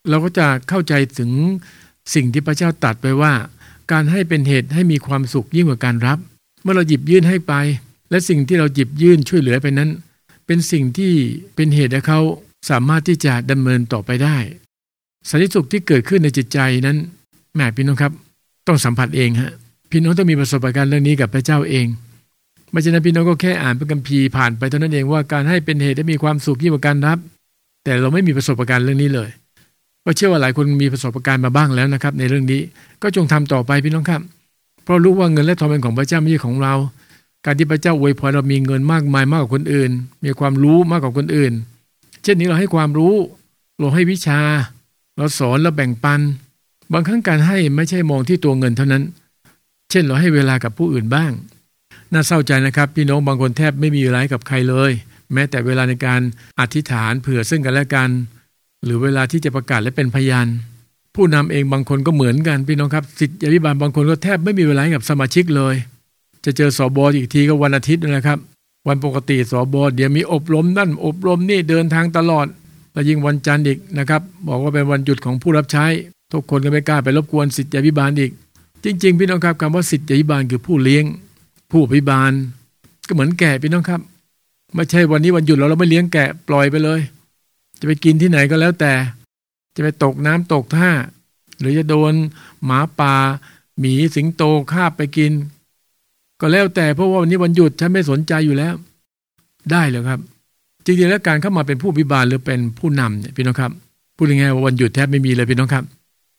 [0.10, 1.32] เราก็จะเข้าใจถึง
[2.14, 3.34] สิ่งที่พระเจ้าตรัสไปว่า
[3.92, 6.20] การให้เป็นเหตุให้มีความสุขยิ่งกว่าการรับ
[6.64, 7.54] เมื่อเราหยิบยื่นให้ไป
[8.10, 9.90] และสิ่งที่เราหยิบยื่นช่วยเหลือไปนั้น
[10.46, 11.14] เป็นสิ่งที่
[11.56, 12.20] เป็นเหตุให้เขา
[12.70, 14.38] สามารถที่จะดำเนินต่อไปได้
[15.30, 16.98] สันติสุขที่เกิดขึ้นในจิตใจนั้น
[17.54, 18.12] แหมพี่น้องครับ
[18.68, 19.52] ต้องสัมผัสเองฮะ
[19.92, 21.88] พี่น้องต้องมีประสบการณ์เรื่องนี้กับพระเจ้าเอง
[22.72, 27.18] ไม่ใช่นั้นพี่น้องก็แค่อ่านพระคัมภีร์ผ่านไปเท่านั้นเองว่าการให้เป็นเหตุให้มีความสุขยิ่งกว่าการรับ
[27.84, 29.30] แต่เราไม่มีประสบการณ์เรื่องนี้เลย
[30.06, 32.62] ก็เชื่อว่าหลายคนมีประสบการณ์มาบ้างแล้วนะครับ ในเรื่องนี้
[33.02, 34.22] ก็จงทำต่อไปพี่น้องครับ
[34.84, 36.74] เพราะรู้ว่าเงินและทองเป็นของพระเจ้าไม่ใช่ของเรา
[37.46, 39.92] การที่พระเจ้าอวยพรเรามีเงินมากมายมากกว่าคนอื่น
[40.24, 41.54] มีความรู้มากกว่าคนอื่น
[42.24, 43.14] เช่นนี้เราให้ความรู้
[43.80, 44.40] เราให้วิชา
[45.22, 46.22] เราสอนเราแบ่งปัน
[46.94, 49.04] บางครั้งการให้ไม่ใช่มองที่ตัวเงินเท่านั้น
[49.92, 51.32] เช่นเราให้เวลากับผู้อื่นบ้าง
[52.12, 54.92] น่าเศร้าใจนะครับ พี่น้องบางคนแทบไม่มีเวลากับใครเลย
[55.34, 56.22] แม้แต่เวลาในการ
[56.60, 58.10] อธิษฐานเผื่อซึ่งกันและกัน
[58.84, 60.48] หรือเวลาที่จะประกาศและเป็นพยาน
[61.16, 65.76] ผู้นำเองบางคนก็เหมือนกันพี่น้องครับสิทธิอภิบาลบางคนก็แทบไม่มีเวลาให้กับสมาชิกเลย
[66.46, 68.40] จะเจอสอบออีกทีก็วันอาทิตย์นะครับ
[68.88, 72.48] วันปกติสอบอเดี๋ยวมีอบรมนั่นอบรมนี่เดินทางตลอด
[72.94, 75.86] และยิ่งวันจันทร์อีกนะครับ บอกว่าเป็นวันหยุดของผู้รับใช้
[76.32, 78.32] ทุกคนก็ไม่กล้าไปรบกวนสิทธิอภิบาลอีก
[78.84, 81.06] จริง ๆ พี่น้องครับคำว่าสิทธิอภิบาลคือผู้เลี้ยง
[81.72, 82.32] ผู้อภิบาล
[83.08, 84.02] ก็เหมือนแกะพี่น้องครับ
[84.76, 87.00] ไม่ใช่วันนี้วันหยุดเราเราไม่เลี้ยงแกะปล่อยไปเลย
[87.80, 88.94] จะไปกินที่ไหนก็แล้วแต่
[89.76, 90.90] จะไปตกน้ำตกท่า
[91.60, 92.14] หรือจะโดน
[92.66, 93.16] หมาป่า
[93.80, 95.32] หมีสิงโตคาบไปกิน
[96.40, 98.74] ก็แล้วแต่เพราะว่าวันนี้วันหยุดฉันไม่สนใจอยู่แล้ว
[99.72, 100.20] ได้เลยครับ
[100.86, 103.72] จริงๆแล้วการเข้ามาเป็นผู้อภิบาลหรือเป็นผู้นำเนี่ยพี่น้องครับ
[104.16, 105.84] พูดง่ายๆว่าวันหยุดแทบไม่มีเลยพี่น้องครับ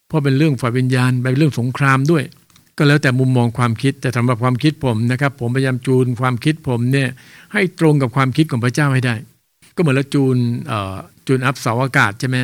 [0.09, 2.25] เพราะเป็นเรื่องฝ่ายวิญญาณเป็นเรื่องสงครามด้วย
[2.79, 7.09] ก็แล้วแต่มุมมองความคิดแต่สำหรับความคิดผมนะครับ ผมพยายามจูนความคิดผมเนี่ย
[7.53, 9.15] ให้ตรงกับความคิดของพระเจ้าให้ได้
[9.75, 10.37] ก็เหมือนเราจูน
[11.27, 12.37] จูนอัพเสาอากาศใช่ไหม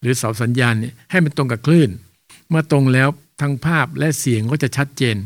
[0.00, 1.90] หรือเสาสัญญาณเนี่ยให้มันตรงกับคลื่น
[2.48, 3.08] เมื่อตรงแล้ว
[3.40, 5.16] ทั้งภาพและเสียงก็จะชัดเจน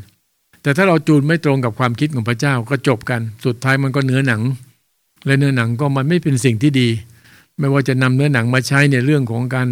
[0.62, 4.42] แต่ถ้าเราจูนไม่ตรงกับความคิดของพระเจ้าก็จบกัน สุดท้ายมันก็เนื้อหนัง
[5.26, 6.88] และเนื้อหนังก็มันไม่เป็นสิ่งที่ดี
[7.58, 9.68] ไม่ว่าจะนำเนื้อหนังมาใช้ในเรื่องของการ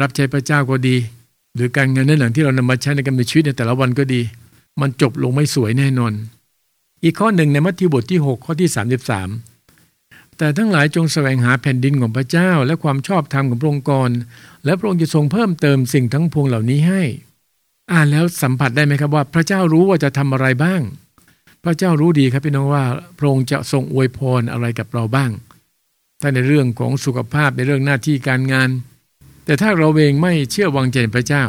[0.00, 0.96] รับใช้พระเจ้าก็ดี
[1.54, 4.20] หรือการงินเนื้อหนังที่เรานำมาใช้ในการมีชีวิตในแต่ละวันก็ดี
[4.80, 6.12] มันจบลงไม่สวยแน่นอน
[7.04, 8.68] อีกข้อหนึ่งในมัทธิวบทที่ 6 ข้อที่
[9.54, 14.10] 33 แต่ทั้งหลายจงแสวงหาแผ่นดินของพระเจ้า และความชอบธรรมของพระองค์ก่อน
[14.64, 17.02] และพระองค์จะทรงเพิ่มเติมสิ่งทั้งพวงเหล่านี้ให้
[17.92, 20.80] อ่านแล้วสัมผัสได้ไหมครับว่า พระเจ้ารู้ว่าจะทำอะไรบ้าง
[21.66, 22.84] พระเจ้ารู้ดีครับพี่น้องว่า
[23.18, 25.30] พระองค์จะทรงอวยพรอะไรกับเราบ้าง
[26.20, 28.70] ถ้าในเรื่องของสุขภาพในเรื่องหน้าที่การงาน
[29.44, 31.44] แต่ถ้าเราเองไม่เชื่อวางใจในพระเจ้า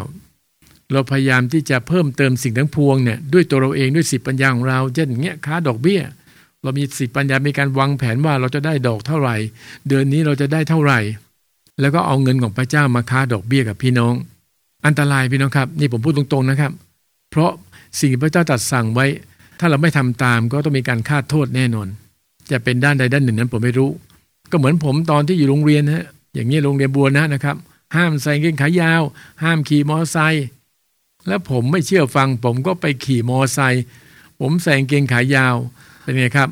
[0.91, 6.01] เราพยายามที่จะเพิ่มเติมสิ่งทั้งพวงเนี่ยด้วยตัวเราเองด้วยสิปัญญาของเราเช่นเงี้ยค้าดอกเบี้ย
[6.63, 9.35] เรามีสิปัญญามีการวางแผนว่าเราจะได้ดอกเท่าไหร่
[9.87, 10.99] เดือนนี้เราจะได้เท่าไหร่
[11.81, 14.13] แล้วก็เอาเงินของพระเจ้ามาค้าดอกเบี้ยกับพี่น้อง
[14.85, 16.71] อันตรายพี่น้องครับ นี่ผมพูดตรงๆนะครับ
[17.31, 17.51] เพราะ
[17.99, 19.05] สิ่งที่พระเจ้าตรัสสั่งไว้
[19.59, 21.87] ถ้าเราไม่ทำตามก็ต้องมีการคาดโทษแน่นอน
[22.51, 23.89] จะเป็นด้านใดด้านหนึ่งนั้นผมไม่รู้
[24.51, 27.55] ก็เหมือนผมตอนที่อยู่โรงเรียนฮะอย่างนี้โรงเรียนบัวนะนะครับ
[27.95, 29.01] ห้ามใส่กางเกงขายาว
[29.43, 30.45] ห้ามขี่มอไซค์
[31.27, 33.83] แล้วผมไม่เชื่อฟัง ผมก็ไปขี่มอไซค์
[34.39, 35.55] ผมใส่กางเกงขายาว
[36.01, 36.49] เป็นไงครับ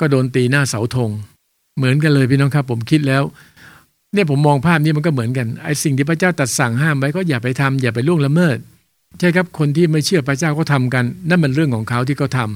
[0.00, 1.10] ก็โดนตีหน้าเสาธง
[1.76, 3.22] เหมือนกันเลยพี่น้องครับ ผมคิดแล้ว
[4.12, 8.58] เนี่ยผมมองภาพนี้มันก็เหมือนกันไอ้สิ่งที่พระเจ้าตรัสสั่งห้ามไว้ก็อย่าไปทำอย่าไปล่วงละเมิด
[9.18, 12.50] ใช่ครับคนที่ไม่เชื่อพระเจ้าก็ทำกัน นั่นมันเรื่องของเขาที่เขาทา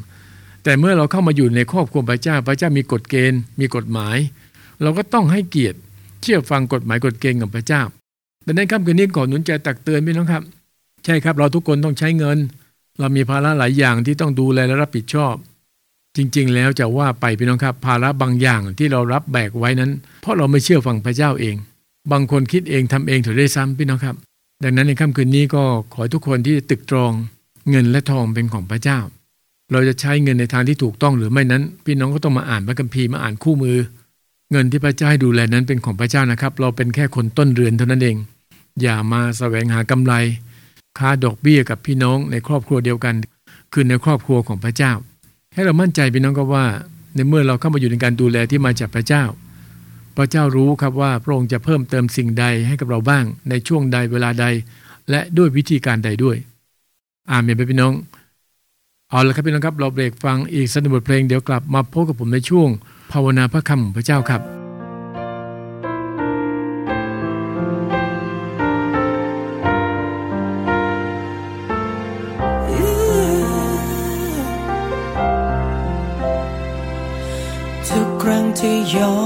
[0.65, 4.17] แต่เมื่อเราเข้ามาอยู่ในครอบครัวพระเจ้า พระเจ้ามีกฎเกณฑ์ มีกฎหมาย
[4.83, 5.79] เราก็ต้องให้เกียรติ
[6.23, 7.83] เชื่อฟังกฎหมายกฎเกณฑ์ของพระเจ้า
[8.47, 10.43] ดังนั้นค่ำคืนนี้ก่อนหนุนใจตักเตือนพี่น้องครับ
[11.05, 12.39] ใช่ครับ เราทุกคนต้องใช้เงิน
[12.99, 15.35] เรามีภาระหลายอย่างที่ต้องดูแลและรับผิดชอบ
[16.17, 19.91] จริง ๆ แล้วจะว่าไปพี่น้องครับ ภาระบางอย่างที่เรารับแบกไว้นั้น
[20.23, 21.57] เพราะเราไม่เชื่อฟังพระเจ้าเอง
[22.13, 24.17] บางคนคิดเองทำเองถือได้ซ้ำพี่น้องครับ
[24.65, 25.65] ดังนั้นในค่ำคืนนี้ก็
[25.95, 27.13] ขอทุกคนที่ตึกตรอง
[27.71, 28.99] เงินและทองเป็นของพระเจ้า
[29.73, 33.79] เราจะใช้เงินในทางที่ถูกต้องหรือไม่นั้น พี่น้องก็ต้องมาอ่านพระคัมภีร์มาอ่านคู่มือ
[34.53, 38.17] เงินที่พระเจ้าให้ดูแลนั้นเป็นของพระเจ้านะครับ เราเป็นแค่คนต้นเรือนเท่านั้นเอง
[38.83, 40.15] อย่ามาแสวงหากำไร
[40.99, 43.15] ค้าดอกเบี้ยกับพี่น้องในครอบครัวเดียวกัน
[43.73, 44.93] คือในครอบครัวของพระเจ้า
[45.55, 46.67] ให้เรามั่นใจพี่น้องก็ว่า
[47.15, 49.23] ในเมื่อเราเข้ามาอยู่ในการดูแลที่มาจากพระเจ้า
[50.17, 54.47] พระเจ้ารู้ครับว่าพระองค์จะเพิ่มเติมสิ่งใดให้กับเราบ้าง ในช่วงใดเวลาใด
[55.11, 56.37] และด้วยวิธีการใดด้วย
[57.31, 57.95] อาเมนไปพี่น้อง
[59.11, 62.69] เอาละครับพี่น้องครับ เราเบรกฟังอีกสักหนึ่งบทเพลงเดี๋ยวกลับมาพบกับผมในช่วง
[63.13, 64.43] ภาวนาพระคำของพระเจ้าครับ
[77.89, 79.26] ทุกครั้งที่ย้อน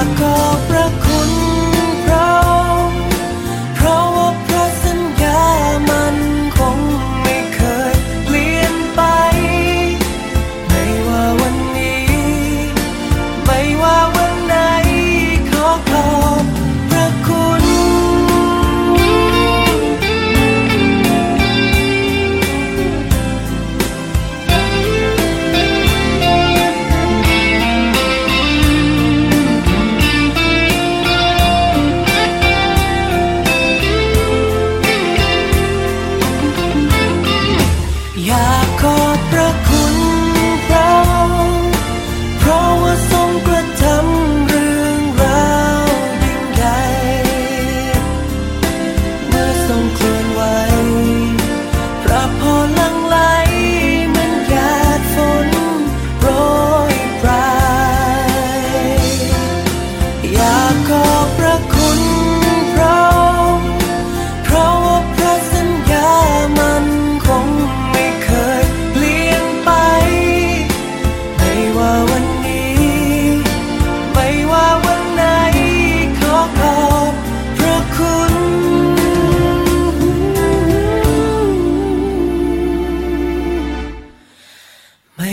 [0.00, 0.49] า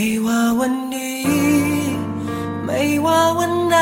[0.00, 1.22] ม่ว่าวันนี้
[2.64, 3.76] ไม่ว่าวันไห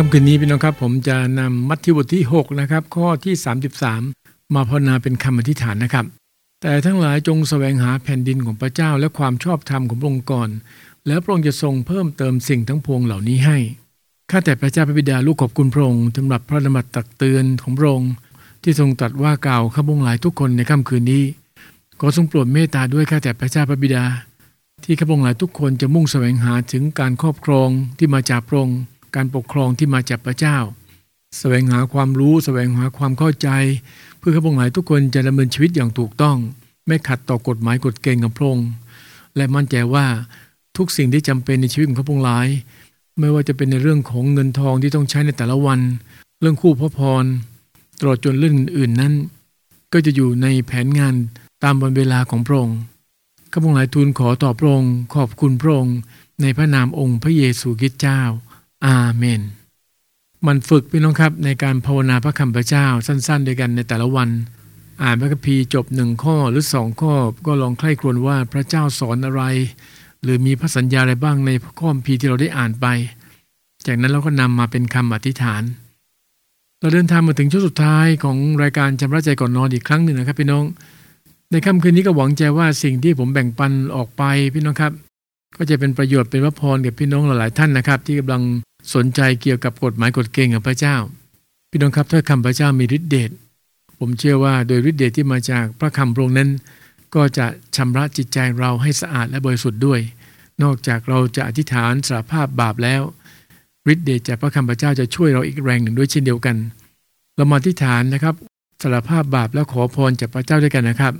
[0.00, 3.34] ค่ำคืนนี้พี่น้องครับ ผมจะนำมัทธิวบทที่ 6 นะครับ ข้อที่
[3.94, 6.04] 33 มาภาวนาเป็นคำอธิษฐานนะครับ
[6.62, 10.50] แต่ทั้งหลายจงแสวงหาแผ่นดินของพระเจ้าและความชอบธรรมของพระองค์ก่อน
[11.06, 13.58] แล้วพระองค์จะทรงเพิ่มเติมสิ่งทั้งปวงเหล่านี้ให้
[14.30, 18.12] ข้าแต่พระเจ้าพระบิดาลูกขอบคุณพระองค์สำหรับพระดำรัสตักเตือนของพระองค์
[18.62, 21.24] ที่ทรงตรัสว่ากล่าวข้าพงหลายทุกคนในค่ำคืนนี้
[22.00, 24.04] ขอทรงโปรดเมตตาด้วยข้าแต่พระเจ้าพระบิดา
[24.84, 27.68] ที่ข้าพงหลายทุกคนจะมุ่งแสวงหาถึงการครอบครอง
[27.98, 28.80] ที่มาจากพระองค์
[29.16, 30.58] การปกครองที่มาจากพระเจ้า
[31.38, 33.48] แสวงหาความรู้แสวงหาความเข้าใจ
[34.18, 36.36] เพื่อข้าพงหลายทุกคนจะดำเนินชีวิตอย่างถูกต้อง
[36.86, 38.68] ไม่ขัดต่อกฎหมายกฎเกณฑ์ของพระองค์
[39.36, 40.06] และมั่นใจว่า
[40.76, 42.46] ทุกสิ่งที่จำเป็นในชีวิตของข้าพงหลาย
[43.18, 45.80] ไม่ว่าจะเป็นในเรื่องของเงินทองที่ต้องใช้ในแต่ละวัน
[46.40, 47.24] เรื่องคู่พระพร
[47.98, 49.14] ตลอดจนเรื่องอื่นๆนั้น
[49.92, 51.14] ก็จะอยู่ในแผนงาน
[51.64, 52.78] ตามวันเวลาของพระองค์
[53.52, 55.96] ข้าพงหลายทูลขอต่อพระองค์ขอบคุณพระองค์
[56.42, 58.22] ในพระนามองค์พระเยซูคริสต์เจ้า
[58.86, 59.42] อาเมน
[60.46, 64.28] มันฝึกพี่น้องครับในการภาวนาพระคำพระเจ้าสั้น ๆ ด้วยกันในแต่ละวัน
[65.02, 67.14] อ่านพระคัมภีร์จบหนึ่งข้อหรือสองข้อ
[67.46, 69.42] ก็ลองใคร่ครวญว่าพระเจ้าสอนอะไร
[70.22, 72.86] หรือมีพระสัญญาอะไรบ้างในข้อคัมภีร์ที่เราได้อ่านไป
[73.86, 75.62] จากนั้นเราก็นำมาเป็นคำอธิษฐาน
[76.80, 80.64] เราเดินทางมาถึงช่วงสุดท้ายของรายการชำระใจก่อนนอนอีกครั้งหนึ่งนะครับพี่น้อง
[81.50, 84.22] ในค่ำคืนนี้ก็หวังใจว่าสิ่งที่ผมแบ่งปันออกไป
[84.54, 84.92] พี่น้องครับ
[85.56, 88.42] ก็จะเป็นประโยชน์เป็นพระพรกับพี่น้องหลายๆท่านนะครับ ที่กำลัง
[88.94, 90.96] สนใจเกี่ยวกับกฎหมายกฎเกณฑ์ของพระเจ้า
[91.70, 93.30] พี่น้องครับถ้าคำพระเจ้ามีฤทธิเดช
[93.98, 96.50] ผมเชื่อว่าโดยฤทธิเดชที่มาจากพระคำพระองค์นั้น
[97.14, 100.00] ก็จะชำระจิตใจเราให้สะอาดและบริสุทธิ์ด้วย
[100.62, 103.02] นอกจากเราจะอธิษฐานสารภาพบาปแล้ว
[103.92, 106.56] ฤทธิเดชจากพระคำพระเจ้าจะช่วยเราอีกแรงหนึ่งด้วยเช่นเดียวกัน
[107.36, 108.34] เรามาอธิษฐานนะครับ
[108.82, 111.14] สารภาพบาปแล้วขอพรจากพระเจ้าด้วยกันนะครับ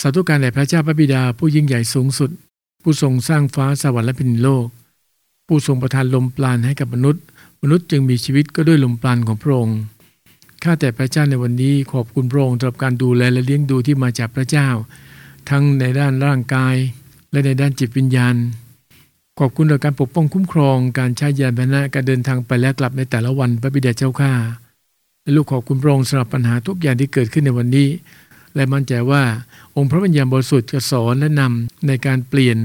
[0.00, 2.30] สาธุการแด่พระเจ้าพระบิดาผู้ยิ่งใหญ่สูงสุด
[2.82, 4.66] ผู้ทรงสร้างฟ้าสวรรค์และแผ่นดินโลก
[5.46, 7.22] ผู้ทรงประทานลมปราณให้กับมนุษย์
[7.62, 9.78] มนุษย์จึงมีชีวิตก็ด้วยลมปราณของพระองค์
[10.62, 14.68] ข้าแต่พระเจ้าในวันนี้ขอบคุณพระองค์สำหรับการดูแลและเลี้ยงดูที่มาจากพระเจ้า
[15.50, 16.74] ทั้งในด้านร่างกาย
[17.30, 18.36] และในด้านจิตวิญญาณ
[19.38, 24.32] ขอบคุณต่อการปกป้องคุ้มครอง การใช้ยานพาหนะการเดินทางไปและกลับในแต่ละวันพระบิดาเจ้าข้า
[25.22, 27.88] และลูกขอบคุณพระองค์สำหรับปัญหาทุกอย่างที่เกิดขึ้นในวันนี้
[28.54, 29.22] และมั่นใจว่า
[29.76, 32.56] องค์พระวิญญาณบริสุทธิ์จะสอนและนำในการเปลี่ยน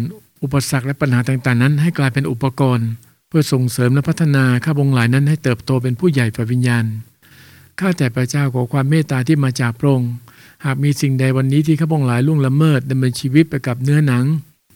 [0.43, 2.89] อุปสรรคและปัญหาต่างๆนั้น ให้กลายเป็นอุปกรณ์
[3.27, 6.85] เพื่อส่งเสริมและพัฒนาข้าพงหลายนั้นให้เติบโตเป็นผู้ใหญ่ฝ่ายวิญญาณ
[7.79, 10.11] ข้าแต่พระเจ้าขอความเมตตาที่มาจากพระองค์
[10.65, 14.25] หากมีสิ่งใดวันนี้ที่ข้าพงหลายล่วงละเมิดดำเนินชีวิตไปกับเนื้อหนัง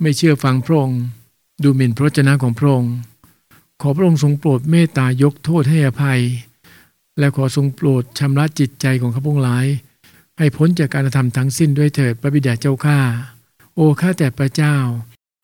[0.02, 1.00] ไม่เชื่อฟังพระองค์
[1.64, 2.94] ดูหมิ่นพระวจนะของพระองค์
[3.82, 6.22] ขอพระองค์ทรงโปรดเมตตายกโทษให้อภัย
[7.20, 9.66] และขอทรงโปรดชำระจิตใจของข้าพงหลาย
[10.38, 13.00] ให้พ้นจากการกระทำทั้งสิ้นด้วยเถิดพระบิดาเจ้าข้า
[13.76, 14.76] โอ้ข้าแต่พระเจ้า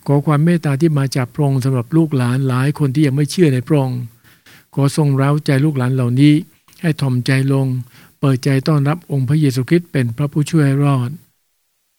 [0.07, 3.99] ขอความเมตตาที่มาจากพระองค์สำหรับลูกหลานหลายคนที่ยังไม่เชื่อในพระองค์
[4.75, 6.33] ขอทรงเร้าใจลูกหลานเหล่านี้
[6.81, 7.67] ให้ถ่อมใจลง
[8.19, 11.09] เปิดใจต้อนรับองค์พระเยซูคริสต์เป็นพระผู้ช่วยรอด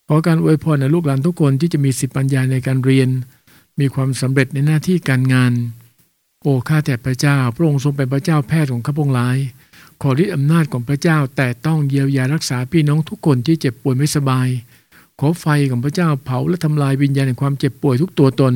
[0.08, 3.08] ขอการอวยพรในลูกหลานทุกคนที่จะมีสิทธิปัญญาในการเรียน
[3.80, 5.52] มีความสำเร็จในหน้าที่การงาน
[6.42, 9.36] โอ้ข้าแต่พระเจ้า พระองค์ทรงเป็นพระเจ้าแพทย์ของข้าพงหลาย
[10.02, 14.48] ขอฤทธิอำนาจของพระเจ้าแต่ต้องเยียวยารักษาพี่น้องทุกคนที่เจ็บป่วยไม่สบาย
[15.24, 18.54] ขอไฟของพระเจ้าเผาและทำลายวิญญาณแห่งความเจ็บป่วยทุกตัวตน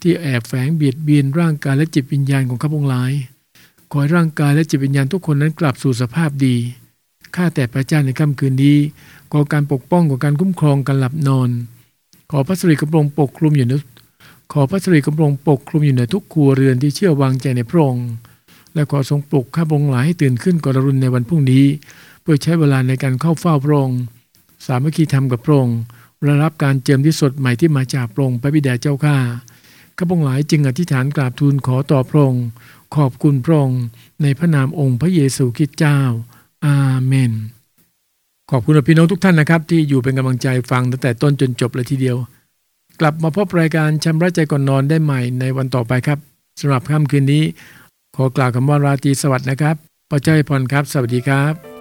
[0.00, 3.12] ที่แอบแฝงเบียดเบียนร่างกายและจิตวิญญาณของข้าพงศ์หลาย
[3.90, 6.56] ขอให้ร่างกายและจิตวิญญาณทุกคนนั้นกลับสู่สภาพดี
[7.36, 8.78] ข้าแต่พระเจ้าในค่ำคืนนี้
[9.32, 11.50] ขอการปกป้องของการคุ้มครองการหลับนอน
[12.30, 13.72] ขอพระสิริกำรงปกคลุมอยู่ใน
[14.52, 18.08] ขอพระสิริกำรงปกคลุมอยู่ในทุกครัวเรือนที่เชื่อวางใจในพระองค์
[18.74, 21.64] และขอทรงปลุกข้าพงศ์หลายให้ตื่นขึ้นกรรุณในวันพรุ่งนี้
[22.22, 24.00] เพื่อใช้เวลาในการเข้าเฝ้าพระองค์
[24.66, 25.78] สามัคคีธรรมกับพระองค์
[26.22, 29.16] และรับการเจิมที่สดใหม่ที่มาจากพระองค์พระบิดาเจ้าข้า
[29.96, 32.44] ข้าพงหลายจึงอธิษฐานกราบทูลขอต่อพระองค์
[32.96, 33.80] ขอบคุณพระองค์
[34.22, 35.98] ในพระนามองค์พระเยซูคริสต์เจ้า
[36.66, 37.32] อาเมน
[38.50, 42.16] ขอบคุณพี่น้องทุกท่านนะครับ ที่อยู่เป็นกำลังใจฟังตั้งแต่ต้นจนจบเลยทีเดียว
[43.00, 46.18] กลับมาพบรายการชำระใจก่อนนอนได้ใหม่ในวันต่อไปครับ
[46.60, 47.44] สำหรับค่ำคืนนี้
[48.16, 49.76] ขอกล่าวคำว่าราตรีสวัสดิ์นะครับ
[50.10, 51.75] พระเจ้าให้พรครับ สวัสดีครับ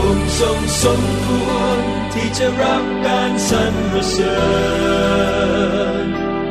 [0.00, 1.78] องค์ทรงสมควร
[2.14, 4.38] ที่จะรับการสรรเสริ
[6.04, 6.06] ญ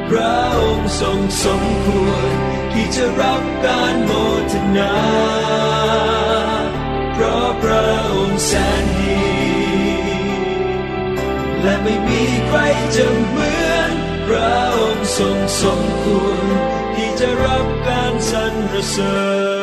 [0.10, 2.34] พระองค์ทรงสมควร
[2.74, 4.12] ที่จะรับการโม
[4.52, 4.96] ทนา
[7.14, 8.52] เพราะพระองค์แส
[8.84, 9.30] นดี
[11.62, 12.60] และไม่มีใคร
[12.96, 13.92] จะเหมือน
[14.28, 16.46] พระองค์ทรงสมควร
[16.96, 18.56] ที่จะรับการสรร
[18.90, 19.18] เสริ
[19.58, 19.59] ญ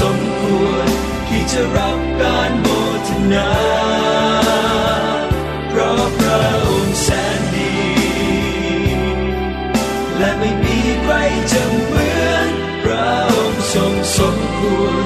[0.00, 0.86] สมควร
[1.28, 2.66] ที่จะรับการโม
[3.08, 3.50] ทนา
[5.68, 7.08] เพราะพระองค์แส
[7.38, 7.74] นดี
[10.18, 11.14] และไม่มีใคร
[11.52, 12.48] จะเหมือน
[12.84, 15.03] พระองค์ทรงสมควร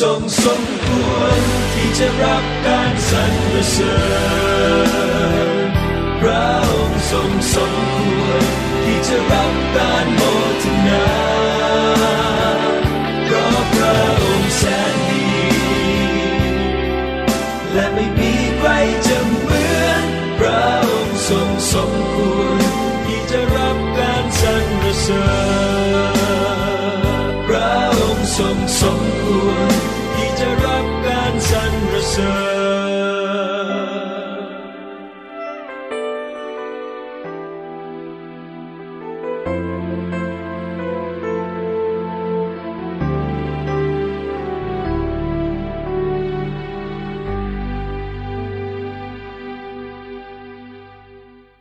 [0.00, 1.40] ทรงสมควร
[1.72, 3.34] ที่จะรับการสรร
[3.70, 3.96] เสริ
[5.46, 5.70] ญ
[6.20, 8.44] พระองค์ทรงสมควร
[8.84, 10.20] ที่จะรับการโม
[10.62, 11.23] ทนา